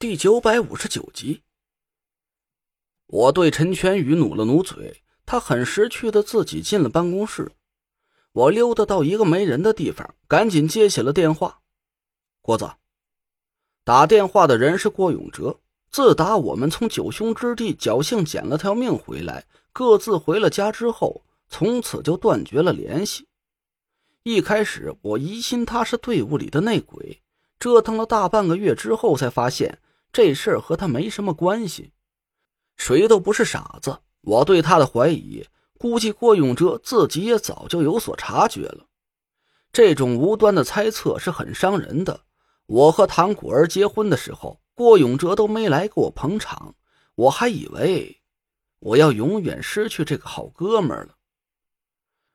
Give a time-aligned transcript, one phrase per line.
[0.00, 1.42] 第九百五十九集，
[3.08, 7.50] 我对陈全宇努了努嘴，他很识趣的自己进了办公室。
[8.30, 11.62] 我溜达到一个没人的地方，赶紧接起了电话。
[12.40, 12.70] 郭子，
[13.82, 15.58] 打电话的人是郭永哲。
[15.90, 23.26] 自打我们从九兄之地侥幸捡了条命回来，各自回了家之后，从此就断绝了联系。
[24.22, 27.20] 一开始我疑心他是队伍里的内鬼，
[27.58, 29.80] 折腾了大半个月之后，才发现。
[30.12, 31.92] 这事儿和他没什么关系，
[32.76, 33.98] 谁都不是傻子。
[34.22, 35.46] 我对他的怀疑，
[35.78, 38.86] 估计郭永哲自己也早就有所察觉了。
[39.72, 42.22] 这种无端的猜测是很伤人的。
[42.66, 46.74] 我和唐果儿结婚的时候，郭永哲都没来给我捧场，
[47.14, 48.20] 我还以为
[48.80, 51.16] 我要永远失去这个好哥们了。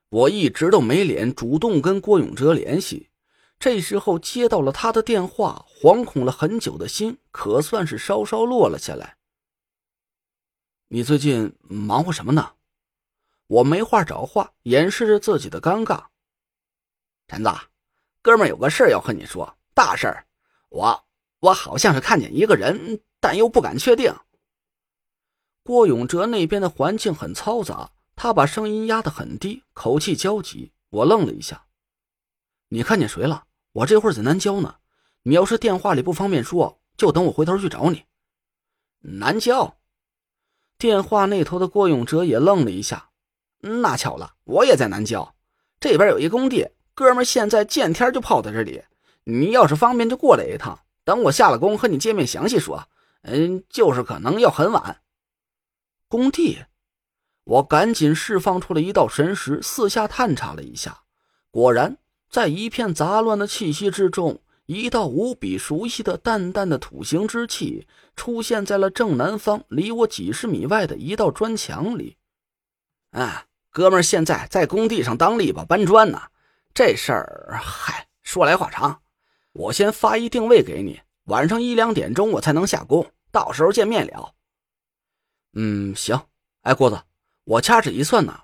[0.08, 3.10] 我一直都没脸主动跟郭永哲联系。
[3.58, 9.18] 这时候接到了他的电话，惶恐了很久的心可算是稍稍落了下来。
[10.88, 12.54] 你最近忙活什么呢？
[13.48, 16.06] 我没话找话，掩饰着自己的尴尬。
[17.28, 17.50] 陈子，
[18.22, 20.26] 哥们有个事儿要和你说，大事儿。
[20.70, 21.04] 我
[21.40, 24.16] 我好像是看见一个人，但又不敢确定。
[25.62, 30.72] 郭永哲那边的环境很嘈杂，他把声音压得很低，口气焦急。
[30.88, 31.66] 我愣了一下。
[32.68, 33.46] 你看见谁了？
[33.72, 34.76] 我这会儿在南郊呢。
[35.26, 38.04] 你要是电话里不方便说，就等我回头去找你。
[39.00, 39.78] 南郊，
[40.76, 43.08] 电话那头的郭永哲也愣了一下。
[43.60, 45.34] 那巧了，我也在南郊，
[45.80, 48.82] 这边有一工地，哥们现在见天就泡在这里。
[49.24, 50.78] 你要是方便，就过来一趟。
[51.04, 52.86] 等我下了工和你见面，详细说。
[53.22, 55.00] 嗯，就是可能要很晚。
[56.08, 56.66] 工地，
[57.44, 61.04] 我赶紧释放出了一道神识，四下探查了一下，
[61.50, 61.96] 果然。
[62.30, 72.16] 在一片杂乱的气息之中，一道无比熟悉的淡淡的土形之气出现在了正南方，离我几十米外的一道砖墙里。
[73.10, 76.20] 啊，哥们儿现在在工地上当力巴搬砖呢。
[76.72, 79.02] 这事儿，嗨，说来话长。
[79.52, 84.34] 我先发一定位给你，晚上一两点钟我才能下工，到时候见面聊。
[85.52, 86.20] 嗯，行。
[86.62, 87.00] 哎，郭子，
[87.44, 88.40] 我掐指一算呢，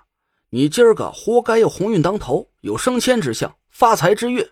[0.51, 3.57] 你今儿个活该有鸿运当头，有升迁之象。
[3.69, 4.47] 发财之运，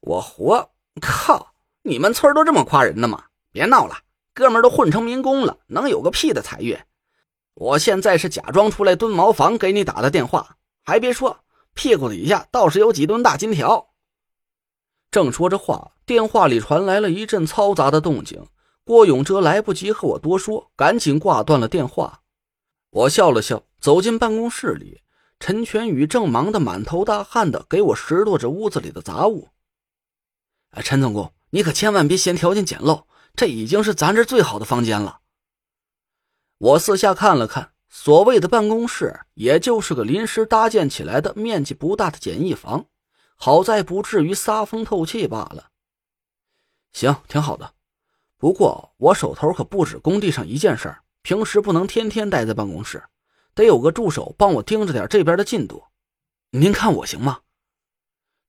[0.00, 1.52] 我活靠！
[1.82, 3.24] 你们村都这么夸人的吗？
[3.52, 3.98] 别闹了，
[4.34, 6.78] 哥们都混成民工了，能有个屁的财运！
[7.54, 11.40] 我现在是假装出来蹲茅房给你打的电话，还别说，
[11.74, 13.88] 屁股底下倒是有几吨大金条。
[15.10, 18.46] 正说着话，电话里传来了一阵嘈杂的动静。
[18.84, 22.22] 郭永哲来不及和我多说，赶紧挂断了电话。
[22.90, 25.00] 我笑了笑，走进办公室里。
[25.38, 29.48] 陈全宇正忙得满头大汗的给我拾掇着屋子里的杂物。
[30.70, 33.04] 哎陈总工，你可千万别嫌条件简陋，
[33.34, 35.20] 这已经是咱这最好的房间了。
[36.58, 42.86] 我四下看了看，所谓的办公室，也就是个临时搭建起来的面积不大的简易房，
[43.34, 45.70] 好在不至于撒风透气罢了。
[46.92, 47.74] 行，挺好的。
[48.36, 53.02] 不过我手头可不止工地上一件事，平时不能天天待在办公室。
[53.54, 55.82] 得有个助手帮我盯着点这边的进度，
[56.50, 57.40] 您看我行吗？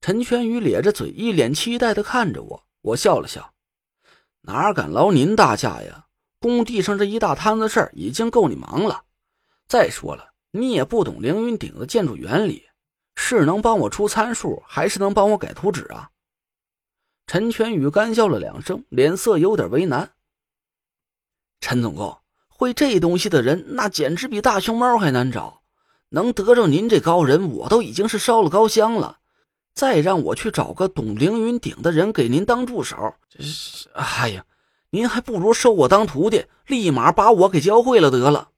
[0.01, 2.63] 陈全宇咧着嘴，一脸期待的看着我。
[2.81, 3.53] 我笑了笑，
[4.41, 6.07] 哪敢劳您大驾呀？
[6.39, 9.03] 工地上这一大摊子事儿已经够你忙了。
[9.67, 12.63] 再说了，你也不懂凌云顶的建筑原理，
[13.15, 16.09] 是能帮我出参数，还是能帮我改图纸啊？
[17.27, 20.13] 陈全宇干笑了两声，脸色有点为难。
[21.59, 22.17] 陈总工。
[22.47, 25.61] 会这东西的人，那简直比大熊猫还难找。
[26.09, 29.19] 能得着您这高人，我都已经是烧了高香了。
[29.73, 33.89] 再让我去找个懂凌云顶的人给您当助手，这是……
[33.93, 34.45] 哎呀，
[34.89, 38.51] 您还不如收我当徒弟，立马把我给教会了得了。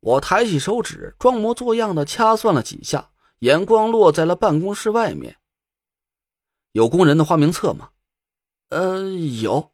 [0.00, 5.36] 我抬起手指，装模作样的掐算了几下，眼光落在了办公室外面。
[6.72, 7.90] 有工人的花名册吗？
[8.68, 9.72] 呃，有。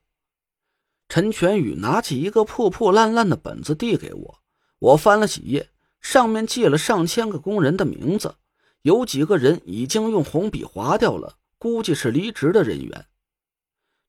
[1.09, 4.39] 陈全宇拿起一个破破烂烂的本子递给我，
[4.79, 5.71] 我翻了几页，
[6.01, 8.35] 上面记了上千个工人的名字，
[8.85, 13.07] 有几个人已经用红笔划掉了，估计是离职的人员。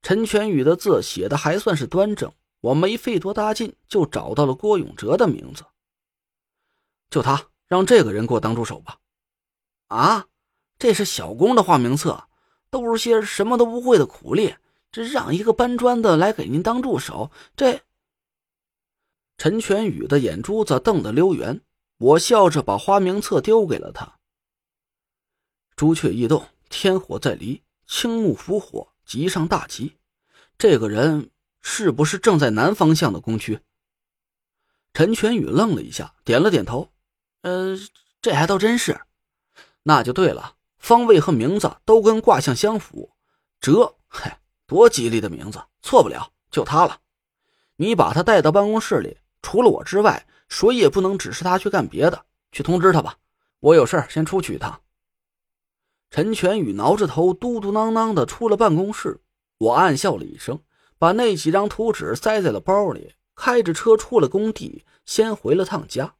[0.01, 5.63] 陈全宇的字写的还算是端正，我没费多大劲就找到了郭永哲的名字。
[7.09, 8.97] 就他，让这个人给我当助手吧。
[9.87, 10.27] 啊，
[10.77, 12.25] 这是小工的花名册，
[12.69, 14.55] 都是些什么都不会的苦力。
[14.91, 17.79] 这让一个搬砖的来给您当助手，这……
[19.37, 21.61] 陈全宇的眼珠子瞪得溜圆。
[21.97, 24.14] 我笑着把花名册丢给了他。
[25.75, 29.97] 朱雀异动，天火在离，青木伏火，吉上大吉。
[30.57, 31.31] 这个人
[31.61, 33.59] 是不是正在南方向的工区？
[34.93, 36.93] 陈全宇愣了一下，点了点头
[37.43, 37.77] ：“呃，
[38.21, 39.01] 这还倒真是。
[39.83, 43.11] 那就对了，方位和名字都跟卦象相符。
[43.59, 47.01] 哲，嗨，多吉利的名字，错不了，就他了。
[47.75, 52.25] 你把他带到办公室里，除了我之外，谁也不能指示他去干别的。
[52.53, 53.17] 去通知他吧，
[53.59, 54.79] 我有事先出去一趟。”
[56.15, 59.19] 陈全宇挠着头，嘟嘟囔囔的出了办公室。
[59.57, 60.61] 我暗笑了一声，
[60.97, 66.15] 把那几张图纸塞在了包里，开着车出了工地，先回了趟家。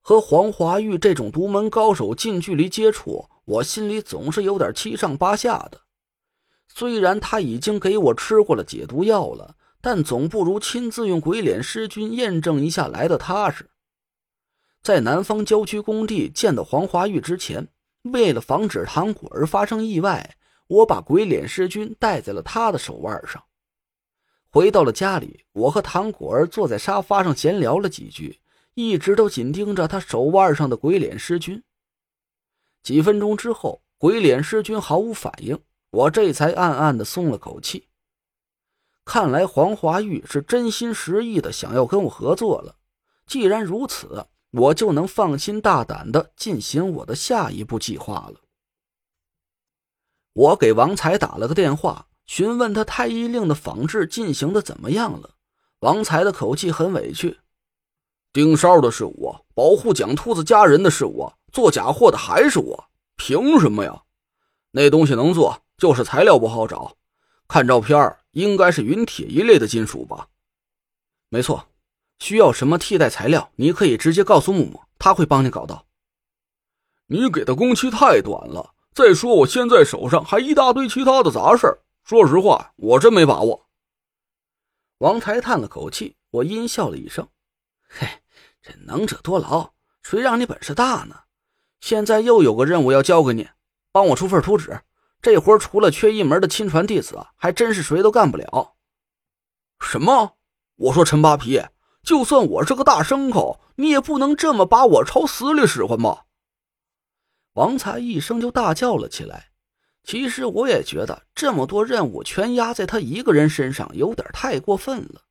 [0.00, 5.82] 和黄华玉这种独门高手近距离接触，我心里总是有点七上八下的。
[6.66, 13.68] 虽然他已经给我吃过了解毒药了，但总不如亲自用鬼脸尸君验证一下来的踏实。
[14.82, 17.68] 在南方郊区工地见到黄华玉之前。
[18.02, 20.36] 为了防止唐果儿发生意外，
[20.66, 23.42] 我把鬼脸尸君戴在了他的手腕上。
[24.50, 28.40] 回到了家里，我和唐果儿坐在沙发上闲聊了几句，
[28.74, 31.62] 一直都紧盯着他手腕上的鬼脸尸君。
[32.82, 35.58] 几分钟之后，鬼脸尸君毫无反应，
[35.90, 37.88] 我这才暗暗的松了口气。
[39.04, 42.76] 看来黄华玉是真心实意的想要跟我合作了。
[43.26, 48.40] 既然如此，我就能放心大胆的进行我的下一步计划了。
[50.32, 55.36] 我给王才打了个电话，询问他太医令的仿制进行的怎么样了。
[55.80, 57.38] 王才的口气很委屈
[58.32, 64.02] ：“盯梢的是我，保护蒋秃子家人的是我，做假货的还是我，凭什么呀？
[64.72, 66.96] 那东西能做，就是材料不好找。
[67.48, 70.28] 看照片，应该是陨铁一类的金属吧？
[71.28, 71.66] 没错。”
[72.20, 73.50] 需要什么替代材料？
[73.56, 75.86] 你可以直接告诉木木，他会帮你搞到。
[77.06, 78.74] 你给的工期太短了。
[78.92, 83.68] 再说我现在手上还一大堆其他的杂事说实话，我真没把握。
[84.98, 87.26] 王才叹了口气，我阴笑了一声
[87.88, 88.06] ：“嘿，
[88.60, 89.72] 这能者多劳，
[90.02, 91.20] 谁让你本事大呢？
[91.80, 93.48] 现在又有个任务要交给你，
[93.92, 94.82] 帮我出份图纸。
[95.22, 98.74] 这活除了缺一门的亲传弟子，还真是谁都干不了。”
[99.80, 100.36] 什么？
[100.76, 101.62] 我说陈扒皮。
[102.02, 106.24] 就算我是个大牲口，你也不能这么把我朝死里使唤吧？
[107.54, 109.50] 王才一声就大叫了起来。
[110.02, 115.22] 其实我也觉得这么多任务全压在他一个人身上有点太过分了，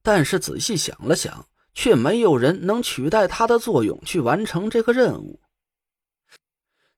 [0.00, 5.40] 但是仔细想了想，却没有人能取代他的作用去完成这个任务。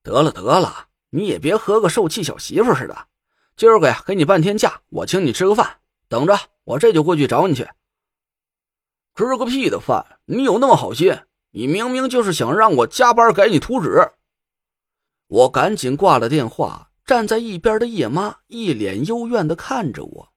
[0.03, 3.07] 得了得了，你也别和个受气小媳妇似的。
[3.57, 5.79] 今儿个呀，给你半天假，我请你吃个饭，
[6.09, 7.67] 等着，我这就过去找你去。
[9.19, 10.07] 吃个屁的饭！
[10.27, 11.13] 你有那么好心？
[11.51, 14.13] 你明明就是想让我加班给你图纸。
[15.27, 20.33] 我赶紧挂了电话，站在一边的叶妈一脸幽怨的看着我。